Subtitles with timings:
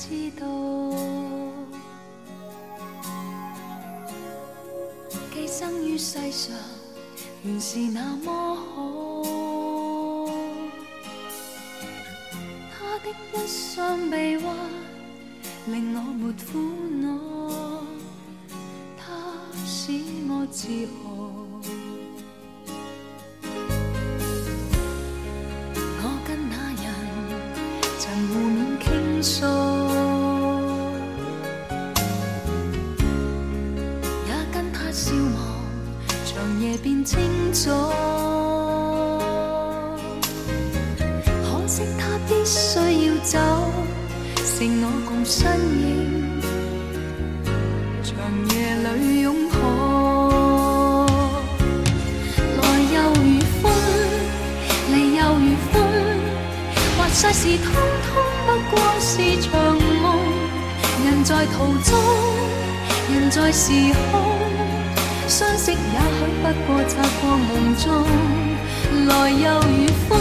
[0.00, 0.46] 知道，
[5.34, 6.56] 寄生于世上
[7.44, 9.22] 原是那么好。
[12.72, 14.56] 他的一双臂弯
[15.66, 16.58] 令我没苦
[17.02, 17.08] 恼，
[18.96, 19.04] 他
[19.66, 19.92] 使
[20.30, 20.66] 我自
[21.04, 21.04] 豪。
[35.10, 35.40] 消磨，
[36.24, 37.18] 长夜变清
[37.52, 37.90] 早。
[41.42, 43.36] 可惜他必须要走，
[44.44, 45.50] 剩我共身
[45.82, 46.40] 影，
[48.04, 48.14] 长
[48.54, 49.58] 夜里拥抱。
[52.60, 52.62] 来
[52.94, 53.26] 又如
[53.60, 53.62] 风，
[54.92, 55.74] 离又如风，
[56.96, 57.66] 或世事通
[58.06, 58.08] 通
[58.46, 59.10] 不过是
[59.42, 59.50] 场
[60.02, 60.06] 梦。
[61.04, 61.98] 人在途中，
[63.12, 63.72] 人在时
[64.12, 64.14] 空，
[65.30, 65.78] 相识也许
[66.42, 67.86] 不过擦过梦中。
[69.06, 70.18] 来又如风，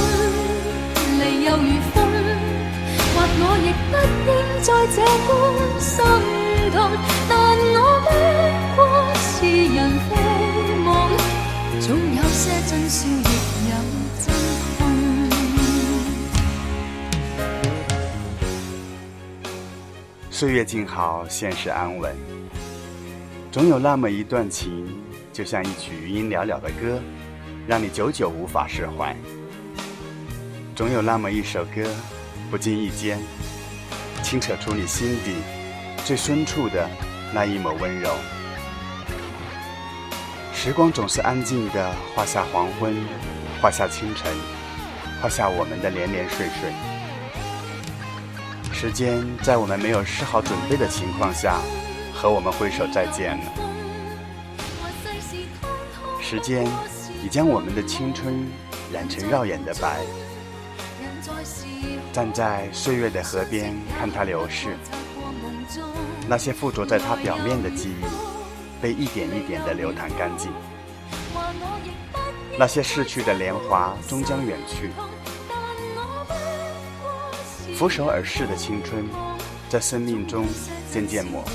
[1.18, 1.98] 离又如风，
[3.16, 3.94] 或我亦不
[4.30, 5.28] 应再这般
[5.82, 5.90] 心
[6.72, 6.78] 痛，
[7.28, 7.32] 但
[7.74, 8.08] 我不
[8.78, 8.80] 过
[9.18, 9.28] 是
[9.74, 10.12] 人非
[10.86, 10.88] 梦，
[11.82, 13.10] 总有些真笑，亦
[13.68, 13.74] 有
[14.24, 14.30] 真
[14.78, 14.80] 痛。
[20.30, 22.16] 岁月静好，现实安稳。
[23.52, 24.88] 总有那么一段情，
[25.34, 27.02] 就像一曲余音袅袅的歌，
[27.68, 29.16] 让你久久无法释怀。
[30.76, 31.84] 总有那么一首歌，
[32.52, 33.18] 不经意间，
[34.22, 35.34] 轻扯出你心底
[36.06, 36.88] 最深处的
[37.34, 38.14] 那一抹温柔。
[40.54, 42.96] 时光总是安静的，画下黄昏，
[43.60, 44.32] 画下清晨，
[45.24, 46.72] 画下我们的连连睡睡。
[48.72, 51.60] 时间在我们没有丝毫准备的情况下，
[52.22, 53.46] 和我们挥手再见了。
[56.22, 56.68] 时间
[57.24, 58.46] 已将我们的青春
[58.92, 60.02] 染成耀眼的白。
[62.12, 64.76] 站在岁月的河边，看它流逝，
[66.28, 68.04] 那些附着在它表面的记忆，
[68.82, 70.52] 被一点一点的流淌干净。
[72.58, 74.92] 那些逝去的年华终将远去，
[77.74, 79.08] 俯首而逝的青春，
[79.70, 80.46] 在生命中
[80.92, 81.50] 渐渐模糊，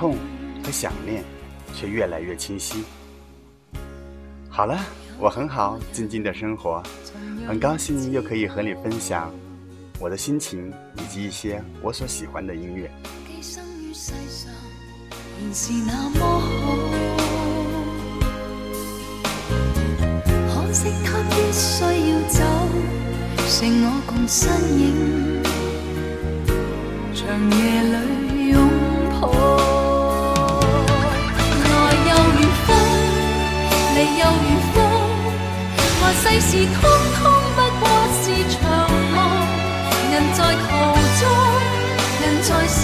[0.00, 0.16] 痛
[0.64, 1.22] 和想念
[1.74, 2.82] 却越来越清晰。
[4.48, 4.80] 好了，
[5.18, 6.82] 我很好，静静的生活，
[7.46, 9.30] 很高兴又可以和你分享
[9.98, 12.90] 我的心情以及一些我所喜欢的音乐。
[15.52, 16.78] 是那麼好。
[20.48, 22.42] 可惜他必須要走，
[23.46, 25.42] 剩我共身影，
[27.14, 28.19] 長夜裏
[36.12, 36.80] 世事通
[37.16, 37.20] 通
[37.54, 37.82] 不过
[38.20, 38.58] 是场
[39.14, 39.18] 梦。
[40.10, 40.66] 人在途
[41.20, 41.22] 中，
[42.20, 42.80] 人在时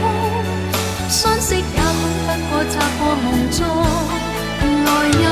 [0.00, 0.02] 空，
[1.08, 1.64] 相识也许
[2.26, 3.58] 不过擦过梦中。
[4.84, 5.26] 來又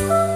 [0.00, 0.33] 讓我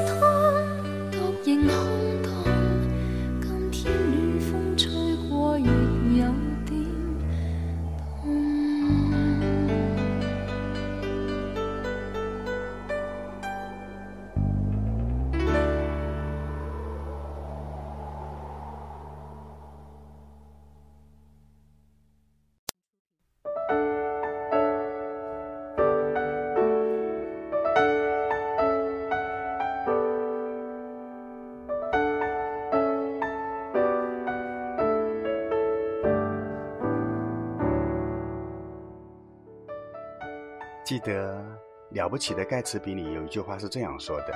[40.88, 41.34] 记得
[41.90, 44.32] 《了不起的盖茨比》里有一句话是这样说的：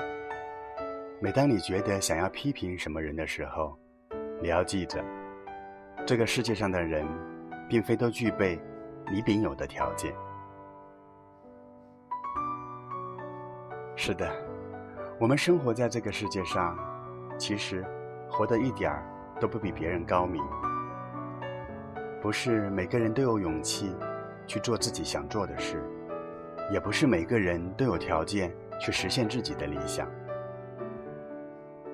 [1.18, 3.74] 每当你觉得想要批评什么人的时候，
[4.38, 5.02] 你要记着，
[6.06, 7.08] 这个世界上的人，
[7.70, 8.60] 并非都具备
[9.10, 10.12] 你秉有的条件。
[13.96, 14.30] 是的，
[15.18, 16.76] 我们生活在这个世界上，
[17.38, 17.82] 其实
[18.28, 19.02] 活得一点儿
[19.40, 20.44] 都不比别人高明。
[22.20, 23.96] 不是每个人都有勇气
[24.46, 25.82] 去做自己想做的事。
[26.70, 30.08] 也不是每个人都有条件去实现自己的理想。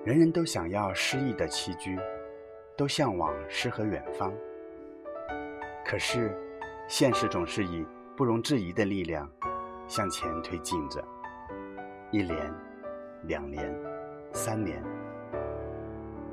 [0.05, 1.99] 人人都想要诗意的栖居，
[2.77, 4.33] 都向往诗和远方。
[5.85, 6.37] 可是，
[6.87, 7.87] 现实总是以
[8.17, 9.29] 不容置疑的力量
[9.87, 11.03] 向前推进着，
[12.11, 12.53] 一年、
[13.25, 13.75] 两年、
[14.33, 14.83] 三年，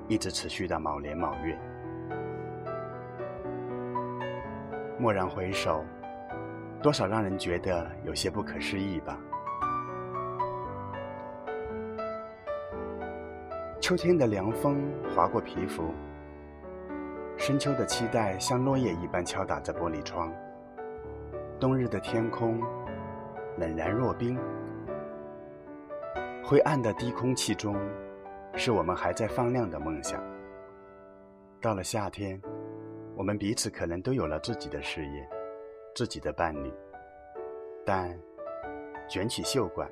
[0.08, 1.58] 一直持续到卯年卯月。
[5.00, 5.84] 蓦然回首，
[6.82, 9.18] 多少让人觉得有些不可思议吧。
[13.82, 15.94] 秋天的凉风划过皮肤，
[17.38, 20.34] 深秋的期待像落叶一般敲打着玻璃窗。
[21.60, 22.60] 冬日的天空
[23.58, 24.40] 冷然若冰，
[26.44, 27.76] 灰暗的低空气中，
[28.56, 30.22] 是我们还在放亮的梦想。
[31.62, 32.42] 到了夏天，
[33.16, 35.30] 我们彼此可能都有了自己的事业，
[35.96, 36.74] 自己的伴侣，
[37.86, 38.14] 但
[39.08, 39.90] 卷起袖管，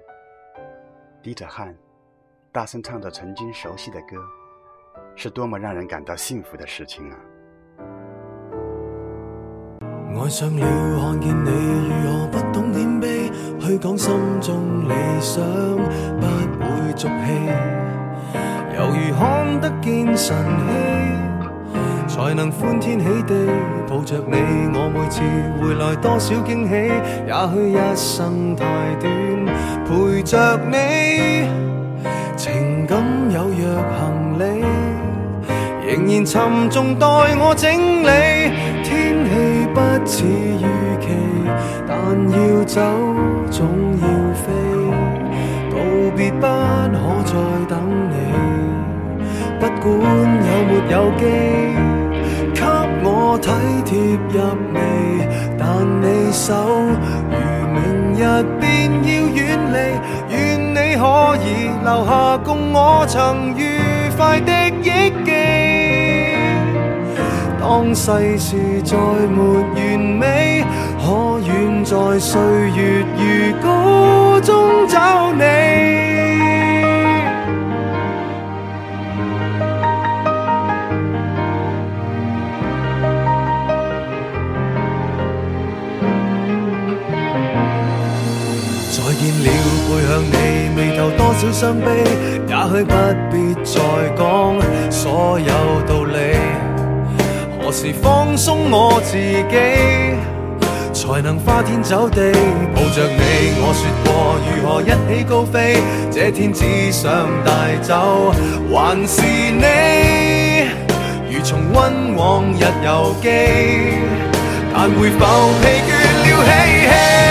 [1.22, 1.74] 滴着汗。
[2.52, 4.18] 大声唱着曾经熟悉的歌，
[5.16, 7.18] 是多么让人感到幸福的事情啊！
[10.20, 10.62] 爱上了
[11.00, 11.50] 看见你
[12.04, 15.42] 如何不懂谦卑，去讲心中理想，
[16.20, 17.48] 不会俗气，
[18.76, 20.36] 犹如看得见神，
[22.14, 23.34] 才能欢天喜地
[23.90, 24.38] 抱着你。
[24.72, 25.20] 我每次
[25.60, 26.74] 回来多少惊喜，
[27.26, 28.64] 也许一生太
[29.02, 29.10] 短，
[29.84, 31.50] 陪着你。
[32.38, 34.44] 情感有若行李，
[35.88, 37.72] 仍然沉重待我整
[38.04, 38.08] 理。
[38.84, 39.32] 天气
[39.74, 40.70] 不似预
[41.02, 41.10] 期，
[41.88, 41.98] 但
[42.30, 42.80] 要走
[43.50, 43.66] 总
[44.00, 44.06] 要
[44.38, 44.46] 飞。
[45.72, 45.76] 道
[46.16, 46.94] 别不可
[47.26, 47.34] 再
[47.68, 47.74] 等
[48.12, 48.14] 你，
[49.60, 51.22] 不管有没有机，
[53.34, 53.50] 我体
[53.84, 53.98] 贴
[54.30, 54.38] 入
[54.74, 54.78] 微。
[55.58, 55.66] 但
[56.02, 56.54] 你手
[57.32, 57.36] 如
[57.74, 58.22] 明日
[58.62, 58.64] 便
[59.02, 59.42] 要远
[59.74, 59.76] 离，
[60.30, 60.38] 愿
[60.70, 61.04] 你可
[61.42, 61.48] 以
[61.84, 63.62] 留下共我曾愉
[64.16, 64.52] 快的
[64.84, 65.32] 忆记。
[67.60, 69.42] 当世事再没
[69.74, 70.64] 完美，
[71.00, 72.40] 可愿在岁
[72.76, 73.24] 月如
[73.64, 75.44] 歌中找你？
[91.44, 91.88] 少伤悲，
[92.48, 92.94] 也许不
[93.30, 93.82] 必再
[94.18, 94.22] 讲
[94.90, 95.52] 所有
[95.86, 96.18] 道理。
[97.60, 99.56] 何时放松我自己，
[100.94, 102.32] 才能花天酒地
[102.74, 103.20] 抱着你？
[103.60, 106.64] 我说过如何一起高飞，这天只
[106.94, 107.12] 想
[107.44, 108.32] 带走
[108.72, 110.70] 还是你？
[111.30, 113.28] 如重温往日游记，
[114.74, 115.26] 但会否
[115.60, 115.92] 疲倦
[116.24, 117.23] 了嬉戏？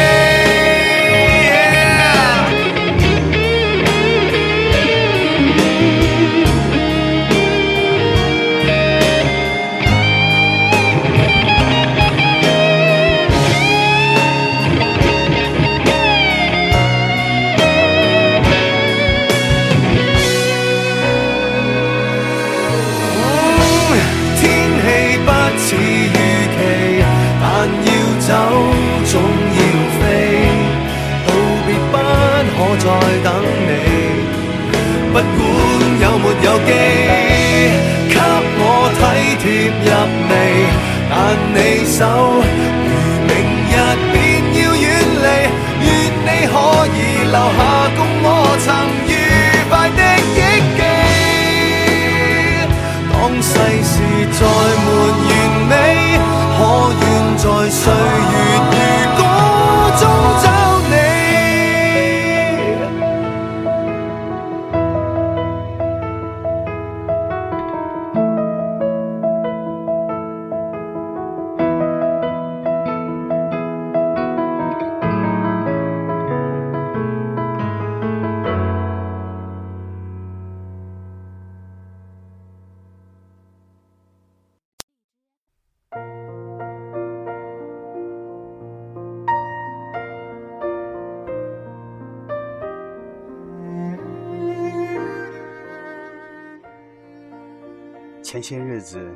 [98.32, 99.14] 前些日子，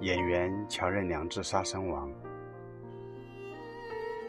[0.00, 2.10] 演员乔任梁自杀身亡，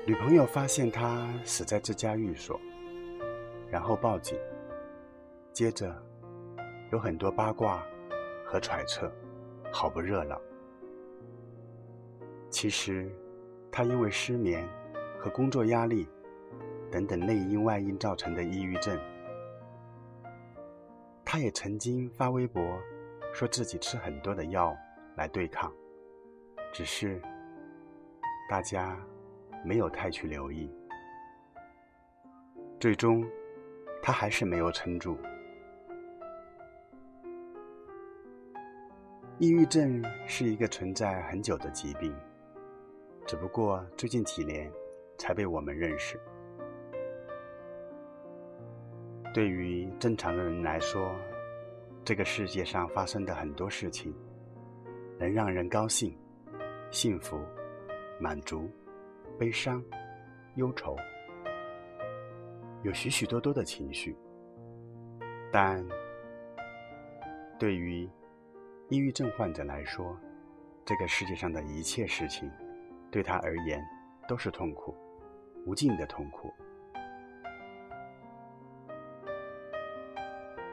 [0.06, 2.60] 女朋友发现他死在自家寓所，
[3.72, 4.38] 然后报警。
[5.54, 5.96] 接着，
[6.92, 7.82] 有很多八卦
[8.46, 9.10] 和揣测，
[9.72, 10.38] 好不热闹。
[12.50, 13.10] 其实，
[13.72, 14.68] 他因为失眠
[15.18, 16.06] 和工作压力
[16.92, 19.00] 等等内因外因造成的抑郁症。
[21.24, 22.78] 他也曾经发微博
[23.38, 24.76] 说自己吃很多的药
[25.16, 25.72] 来对抗，
[26.74, 27.22] 只是
[28.50, 28.98] 大家
[29.64, 30.74] 没有太去留意。
[32.80, 33.24] 最终，
[34.02, 35.20] 他还是没有撑住。
[39.38, 42.12] 抑郁症是一个存在很久的疾病，
[43.24, 44.68] 只不过最近几年
[45.16, 46.20] 才被我们认识。
[49.32, 51.16] 对于正常的人来说，
[52.08, 54.16] 这个世界上发生的很多事情，
[55.20, 56.18] 能让人高兴、
[56.90, 57.38] 幸福、
[58.18, 58.72] 满足、
[59.38, 59.84] 悲伤、
[60.56, 60.96] 忧愁。
[62.84, 64.16] 有许许多多的情绪，
[65.52, 65.86] 但
[67.60, 68.10] 对于
[68.88, 70.18] 抑郁症患者来说，
[70.86, 72.50] 这个世界上的一切事情，
[73.12, 73.86] 对他而言
[74.30, 74.96] 都是痛苦，
[75.66, 76.54] 无尽的痛苦。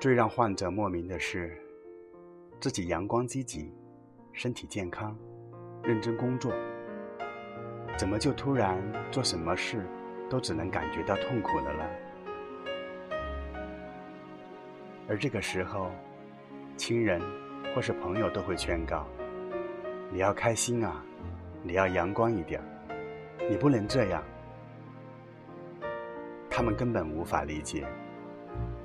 [0.05, 1.59] 最让患者莫名的是，
[2.61, 3.73] 自己阳光积极、
[4.35, 5.17] 身体健康、
[5.83, 6.53] 认真工作，
[7.97, 8.79] 怎么就突然
[9.11, 9.83] 做什么事？
[10.29, 11.91] 都只能感觉到痛苦的了。
[15.09, 15.91] 而这个时候，
[16.77, 17.19] 亲人
[17.75, 19.07] 或是朋友都会劝告
[20.13, 21.03] ：“你要开心啊，
[21.63, 22.61] 你要阳光一点，
[23.49, 24.23] 你不能这样。”
[26.51, 27.87] 他们根本无法理解，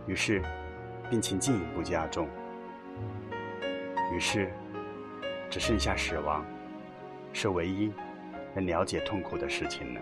[0.07, 0.41] 于是
[1.09, 2.27] 病情进一步加重，
[4.13, 4.51] 于是
[5.49, 6.45] 只剩下死亡，
[7.33, 7.91] 是唯一
[8.53, 10.01] 能了解痛苦的事情了。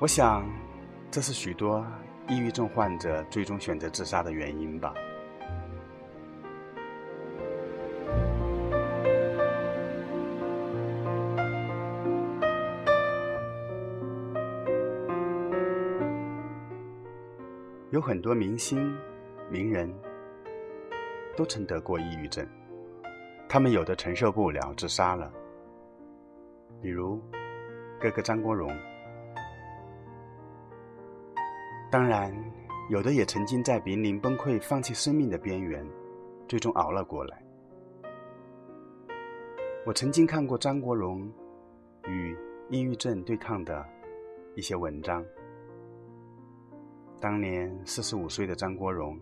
[0.00, 0.44] 我想，
[1.10, 1.86] 这是许多
[2.28, 4.92] 抑郁症患者最终选择自杀的原因吧。
[17.96, 18.94] 有很多明星、
[19.50, 19.90] 名人
[21.34, 22.46] 都曾得过抑郁症，
[23.48, 25.32] 他们有的承受不了自杀了，
[26.82, 27.18] 比如
[27.98, 28.70] 哥哥张国荣。
[31.90, 32.30] 当然，
[32.90, 35.82] 有的也曾经在濒临崩溃、放弃生命的边缘，
[36.46, 37.42] 最终熬了过来。
[39.86, 41.26] 我曾经看过张国荣
[42.06, 42.36] 与
[42.68, 43.82] 抑郁症对抗的
[44.54, 45.24] 一些文章。
[47.18, 49.18] 当年四十五岁的张国荣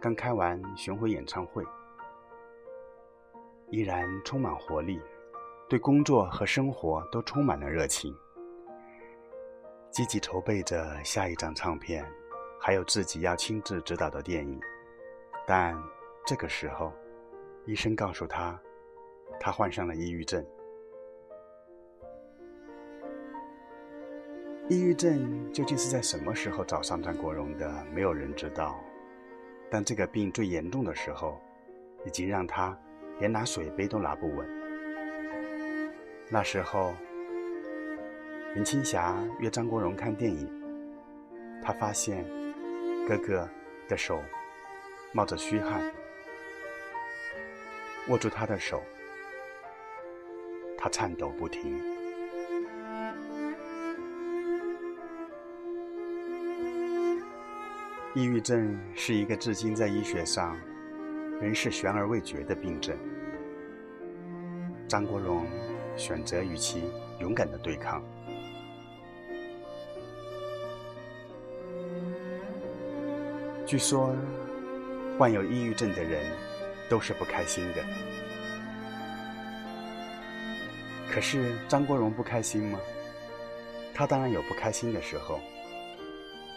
[0.00, 1.64] 刚开完巡回演唱会，
[3.70, 5.00] 依然充满活力，
[5.68, 8.14] 对工作和生活都充满了热情。
[9.90, 12.04] 积极筹备着下一张唱片，
[12.60, 14.60] 还有自己要亲自指导的电影，
[15.46, 15.80] 但
[16.26, 16.92] 这个时候，
[17.64, 18.60] 医生告诉他，
[19.38, 20.44] 他患上了抑郁症。
[24.68, 27.84] 抑郁症究竟是在什么时候找上张国荣的？
[27.92, 28.82] 没有人知道。
[29.70, 31.40] 但这个病最严重的时候，
[32.06, 32.78] 已经让他
[33.18, 34.48] 连拿水杯都拿不稳。
[36.30, 36.94] 那时候。
[38.54, 40.48] 林青霞约张国荣看电影，
[41.60, 42.24] 他发现
[43.04, 43.50] 哥哥
[43.88, 44.22] 的手
[45.12, 45.92] 冒着虚汗，
[48.08, 48.80] 握住他的手，
[50.78, 51.93] 他颤抖不停。
[58.14, 60.56] 抑郁症是一个至今在医学上
[61.40, 62.96] 仍是悬而未决的病症。
[64.86, 65.44] 张国荣
[65.96, 66.84] 选择与其
[67.18, 68.00] 勇敢的对抗。
[73.66, 74.14] 据说，
[75.18, 76.24] 患有抑郁症的人
[76.88, 77.82] 都是不开心的。
[81.10, 82.78] 可是张国荣不开心吗？
[83.92, 85.40] 他当然有不开心的时候，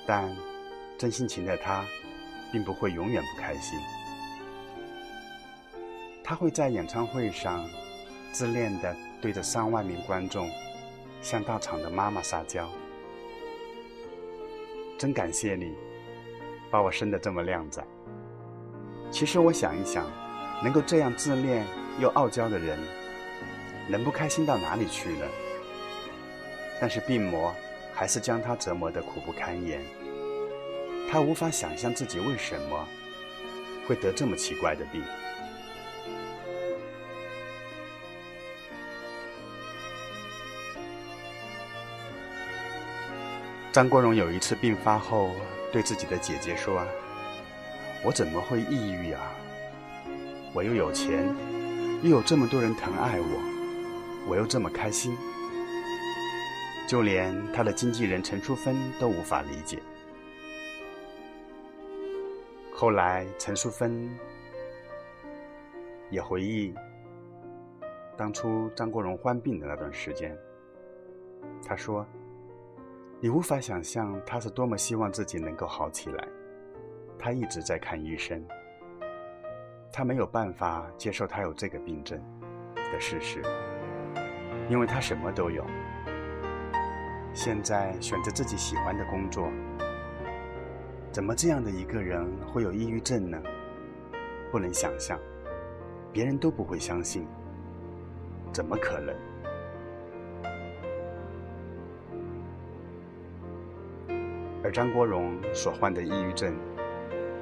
[0.06, 0.30] 但
[0.98, 1.86] 真性情的他，
[2.52, 3.80] 并不会永远不开心。
[6.24, 7.66] 他会在演唱会上
[8.32, 10.50] 自恋的对着上万名观众，
[11.22, 12.70] 向到场的妈妈撒娇
[14.98, 15.74] ：“真感谢你。”
[16.70, 17.82] 把我生得这么靓仔。
[19.10, 20.06] 其实我想一想，
[20.62, 21.66] 能够这样自恋
[21.98, 22.78] 又傲娇的人，
[23.88, 25.26] 能不开心到哪里去呢？
[26.82, 27.56] 但是病魔
[27.94, 29.82] 还是将他折磨得苦不堪言。
[31.10, 32.88] 他无法想象自己为什么
[33.88, 35.02] 会得这么奇怪的病。
[43.72, 45.36] 张国荣有一次病发后。
[45.70, 46.82] 对自己的姐姐说
[48.02, 49.34] ：“我怎么会抑郁啊？
[50.54, 51.28] 我又有钱，
[52.02, 55.16] 又有这么多人疼爱我，我又这么开心，
[56.88, 59.80] 就连他的经纪人陈淑芬都无法理解。
[62.80, 64.08] 后来，陈淑芬
[66.12, 66.76] 也回忆
[68.16, 70.38] 当初张国荣患病的那段时间。
[71.68, 72.06] 他说
[73.20, 76.28] ：“你无法想象他是多么希望自己能够好起来。
[77.18, 78.46] 他一直在看医生，
[79.92, 82.22] 他没有办法接受他有这个病症
[82.76, 83.42] 的事实，
[84.70, 85.66] 因为他什么都有。
[87.34, 89.52] 现在选择自己喜欢的工作。”
[91.18, 93.42] 怎么这样的一个人会有抑郁症呢？
[94.52, 95.18] 不能想象，
[96.14, 97.26] 别人都不会相信，
[98.54, 99.16] 怎么可能？
[104.64, 106.56] 而张国荣所患的抑郁症，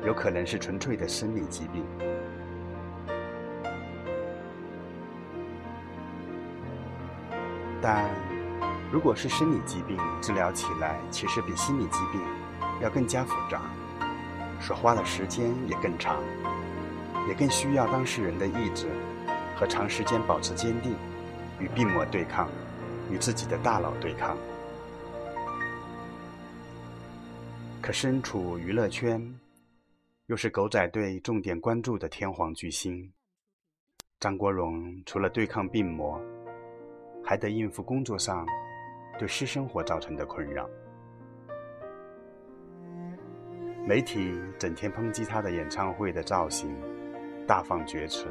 [0.06, 1.84] 有可能是纯粹的生理疾病，
[7.82, 8.10] 但
[8.90, 12.22] 如果是生理疾病，治疗起来其实比心理疾病。
[12.82, 13.62] 要更加复杂，
[14.60, 16.22] 所花的时间也更长，
[17.28, 18.88] 也更需要当事人的意志
[19.56, 20.94] 和长时间保持坚定，
[21.60, 22.50] 与病魔对抗，
[23.10, 24.38] 与自己的大脑对抗。
[27.82, 29.40] 可身处娱乐圈，
[30.26, 33.12] 又是狗仔队重点关注的天皇巨星，
[34.20, 36.20] 张国荣除了对抗病魔，
[37.24, 38.46] 还得应付工作上
[39.18, 40.68] 对私生活造成的困扰。
[43.88, 46.76] 媒体整天抨击他的演唱会的造型
[47.46, 48.26] 大放厥词，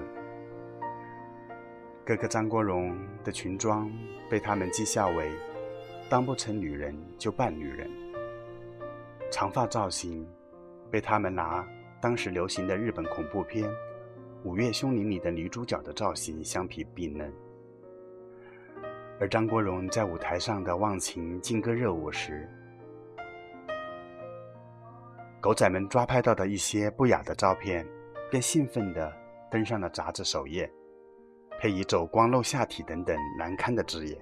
[2.05, 3.89] 哥哥张国荣的裙装
[4.29, 5.31] 被他们讥笑为
[6.11, 7.89] “当不成女人就扮女人”，
[9.31, 10.27] 长发造型
[10.91, 11.65] 被他们拿
[12.03, 13.71] 当时流行的日本恐怖片
[14.43, 17.33] 《午夜凶铃》里的女主角的造型相提并论，
[19.21, 22.51] 而张国荣在舞台上的忘情劲歌热舞时。
[25.45, 27.87] 狗仔们抓拍到的一些不雅的照片，
[28.31, 29.13] 便兴奋地
[29.51, 30.73] 登上了杂志首页，
[31.61, 34.19] 配以“走光露下体”等等难堪的字眼。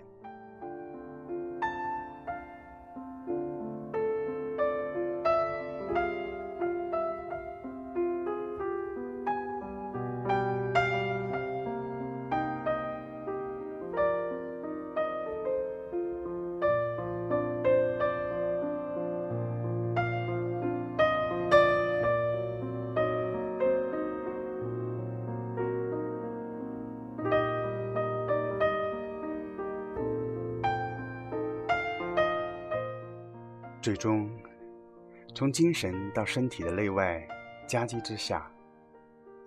[35.35, 37.27] 从精神到身体的内外
[37.67, 38.51] 夹击之下，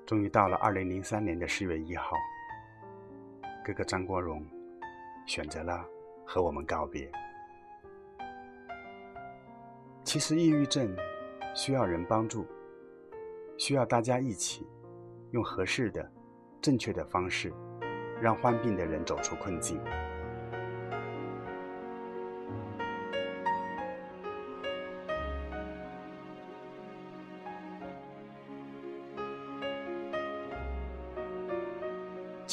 [0.04, 2.18] 终于到了二零零三年的十月一号，
[3.64, 4.44] 哥哥张国荣
[5.28, 5.86] 选择了
[6.26, 7.12] 和我们告别。
[10.04, 10.96] 其实，抑郁症
[11.54, 12.48] 需要人帮助，
[13.56, 14.68] 需要大家一起
[15.32, 16.12] 用合适的、
[16.62, 17.54] 正确的方式，
[18.20, 19.80] 让患病的人走出困境。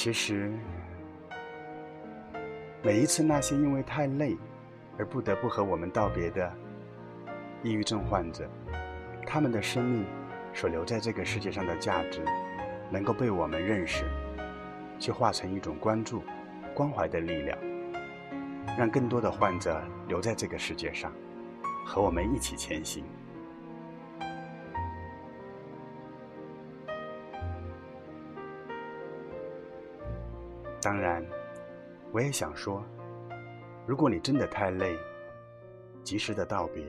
[0.02, 0.50] 其实，
[2.82, 4.36] 每一次那些因为太累
[4.98, 6.52] 而不得不和我们道别的
[7.62, 8.50] 抑郁症患者，
[9.24, 10.04] 他们的生命
[10.52, 12.20] 所留在这个世界上的价值，
[12.90, 14.02] 能够被我们认识，
[14.98, 16.24] 却化成一种关注、
[16.74, 17.56] 关怀的力量，
[18.76, 21.12] 让更多的患者留在这个世界上，
[21.86, 23.04] 和我们一起前行。
[30.82, 31.24] 当然，
[32.10, 32.84] 我也想说，
[33.86, 34.98] 如果你真的太累，
[36.02, 36.84] 及时的道别，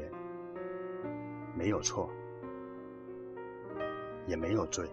[1.55, 2.09] 没有错，
[4.25, 4.83] 也没有罪。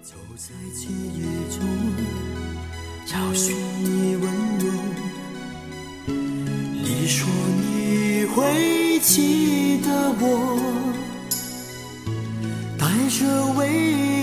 [0.00, 1.66] 走在记忆中，
[3.04, 4.24] 找寻你温
[4.60, 4.70] 柔。
[6.06, 10.56] 你说你会记得我，
[12.78, 13.26] 带着
[13.58, 13.68] 唯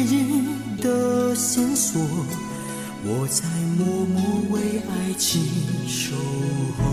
[0.06, 2.00] 一的线索。
[3.06, 3.44] 我在
[3.78, 5.44] 默默为爱情
[5.86, 6.84] 守候，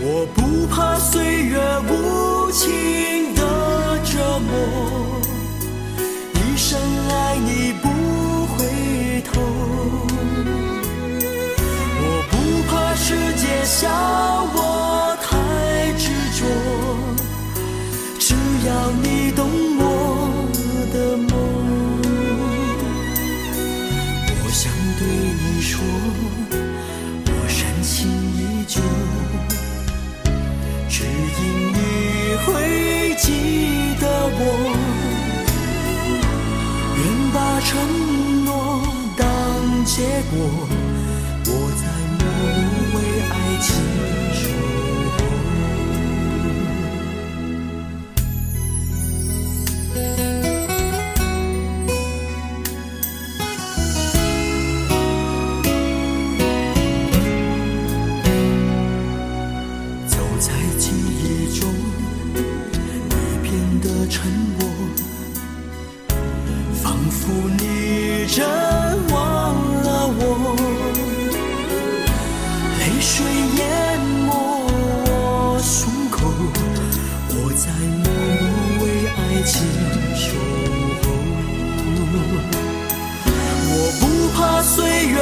[0.00, 3.03] 我不怕岁月无情
[68.34, 68.44] 真
[69.12, 69.14] 忘
[69.84, 70.20] 了我，
[72.80, 73.24] 泪水
[73.58, 73.62] 淹
[74.26, 74.28] 没
[75.06, 75.08] 我
[75.62, 75.72] 胸
[76.10, 76.18] 口，
[77.28, 77.70] 我在
[78.02, 78.04] 默
[78.42, 78.50] 默
[78.82, 79.54] 为爱情
[80.16, 80.26] 守
[81.04, 81.04] 候。
[83.70, 84.02] 我不
[84.36, 84.74] 怕岁
[85.06, 85.14] 月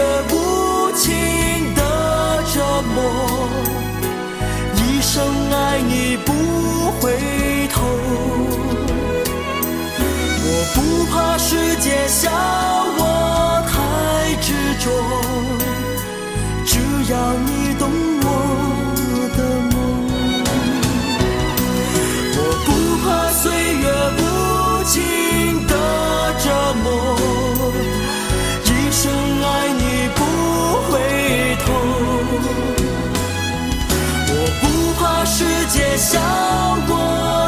[11.53, 12.31] 世界笑
[12.97, 13.01] 我
[13.69, 13.75] 太
[14.41, 14.49] 执
[14.83, 14.89] 着，
[16.65, 16.79] 只
[17.13, 17.83] 要你懂
[18.23, 18.27] 我
[19.37, 19.39] 的
[19.71, 19.75] 梦。
[22.37, 22.69] 我不
[23.05, 23.85] 怕岁月
[24.17, 24.21] 无
[24.85, 24.97] 情
[25.67, 25.71] 的
[26.43, 26.45] 折
[26.83, 26.89] 磨，
[28.65, 29.03] 一生
[29.45, 30.19] 爱你不
[30.89, 30.91] 回
[31.67, 31.67] 头。
[34.31, 34.63] 我不
[34.99, 35.37] 怕世
[35.67, 36.19] 界笑
[36.89, 37.42] 我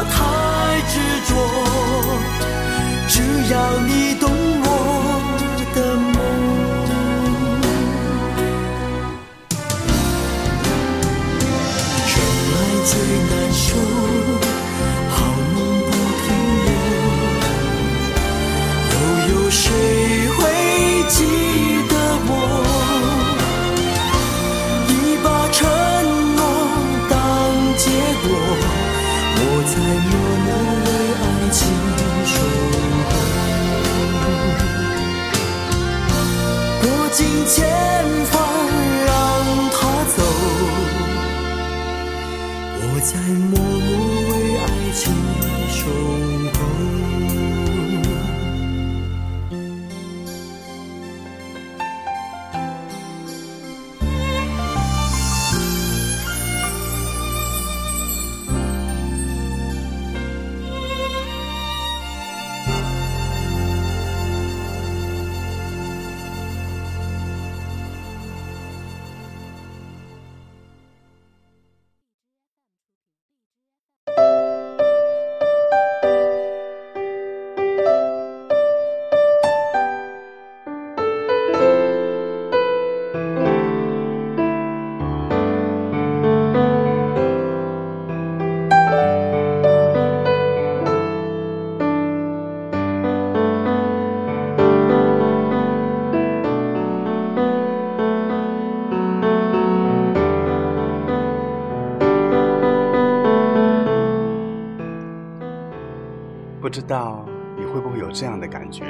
[106.85, 107.25] 道
[107.57, 108.85] 你会不会有这样的感觉？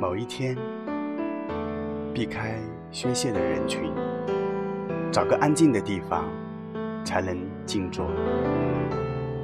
[0.00, 0.56] 某一天，
[2.14, 2.58] 避开
[2.90, 3.92] 喧嚣的人群，
[5.12, 6.24] 找个安静的地方，
[7.04, 8.06] 才能静坐。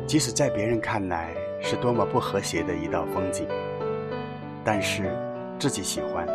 [0.06, 3.46] 即使在别人看来是多么不和谐的一道风景，
[4.64, 5.14] 但是
[5.58, 6.26] 自己喜欢，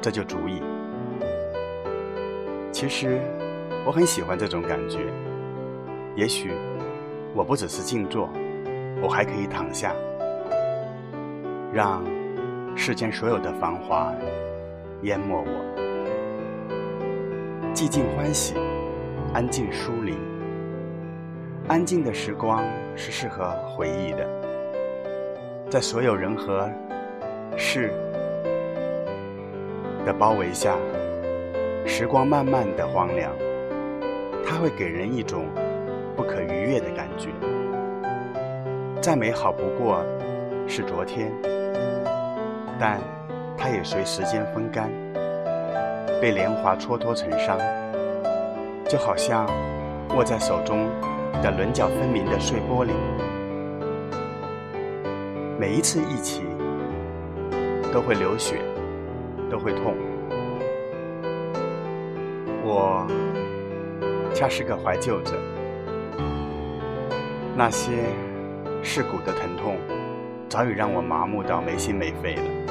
[0.00, 0.62] 这就足矣。
[2.72, 3.20] 其实
[3.86, 5.00] 我很喜欢这种感觉，
[6.16, 6.52] 也许。
[7.36, 8.30] 我不只是静坐，
[9.02, 9.92] 我还可以躺下，
[11.72, 12.00] 让
[12.76, 14.14] 世间所有的繁华
[15.02, 15.74] 淹没我。
[17.74, 18.54] 寂静欢喜，
[19.32, 20.16] 安静疏离。
[21.66, 22.62] 安静的时光
[22.94, 24.28] 是适合回忆的，
[25.68, 26.70] 在所有人和
[27.56, 27.92] 事
[30.06, 30.76] 的包围下，
[31.84, 33.32] 时光慢慢的荒凉，
[34.46, 35.46] 它会给人一种。
[36.24, 37.30] 可逾越的感觉，
[39.00, 40.04] 再美好不过
[40.66, 41.30] 是昨天，
[42.78, 42.98] 但
[43.56, 44.90] 它也随时间风干，
[46.20, 47.58] 被年华蹉跎成伤，
[48.88, 49.46] 就好像
[50.16, 50.88] 握在手中
[51.42, 52.90] 的棱角分明的碎玻璃。
[55.58, 56.42] 每一次一起，
[57.92, 58.56] 都会流血，
[59.50, 59.94] 都会痛。
[62.64, 63.06] 我
[64.34, 65.36] 恰是个怀旧者。
[67.56, 67.92] 那些
[68.82, 69.76] 蚀骨的疼痛，
[70.48, 72.63] 早已让我麻木到没心没肺了。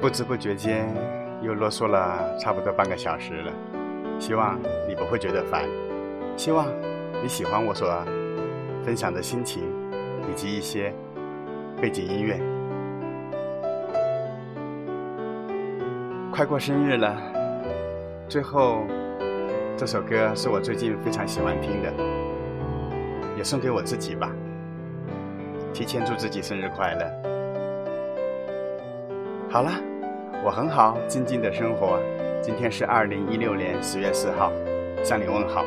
[0.00, 0.88] 不知不觉间
[1.42, 3.52] 又啰嗦了差不多半个小时了，
[4.18, 4.58] 希望
[4.88, 5.68] 你不会觉得烦，
[6.38, 6.66] 希望
[7.22, 7.86] 你喜欢我所
[8.82, 9.62] 分享的心情
[10.30, 10.90] 以及一些
[11.82, 12.40] 背景音乐。
[16.32, 17.14] 快过生日了，
[18.26, 18.86] 最后
[19.76, 21.92] 这首歌是我最近非常喜欢听的，
[23.36, 24.32] 也送给我自己吧。
[25.74, 27.06] 提前祝自己生日快乐。
[29.50, 29.70] 好了，
[30.42, 31.98] 我很好，静静的生活。
[32.42, 34.50] 今天是二零一六年十月四号，
[35.04, 35.66] 向你问好，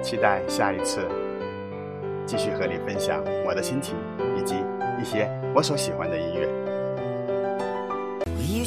[0.00, 1.00] 期待下一次
[2.24, 3.96] 继续和你分享我的心情
[4.38, 4.54] 以及
[5.02, 6.48] 一些我所喜欢的音乐。
[8.36, 8.64] We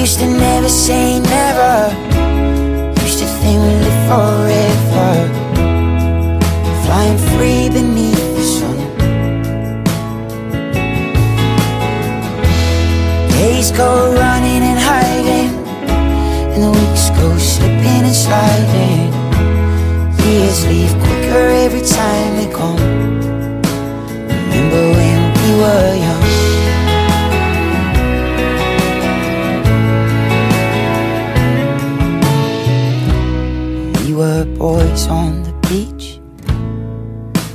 [0.00, 1.74] used to never say never.
[3.02, 5.10] Used to think we live forever.
[6.84, 8.78] Flying free beneath the sun.
[13.28, 15.50] Days go running and hiding.
[16.52, 19.12] And the weeks go slipping and sliding.
[20.24, 22.80] Years leave quicker every time they come.
[24.28, 26.09] Remember when we were young?
[34.44, 36.18] Boys on the beach.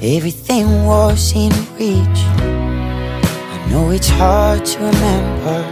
[0.04, 2.22] Everything was in reach.
[3.54, 5.66] I know it's hard to remember.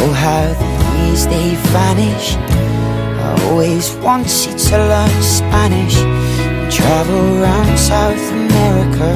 [0.00, 2.34] Oh, how the years they vanish.
[2.36, 9.10] I always wanted to learn Spanish and travel around South America.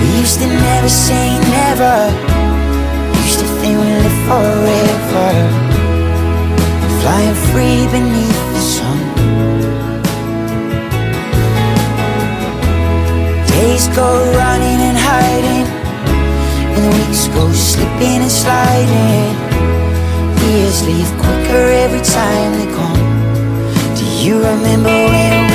[0.00, 2.31] We used to never say never.
[4.26, 5.30] Forever.
[7.00, 9.00] Flying free beneath the sun.
[13.52, 14.08] Days go
[14.40, 15.66] running and hiding.
[16.74, 19.34] And the weeks go slipping and sliding.
[20.50, 23.02] Years leave quicker every time they come.
[23.96, 25.51] Do you remember when